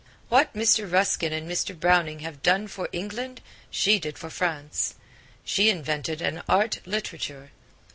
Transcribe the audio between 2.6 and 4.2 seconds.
for England she did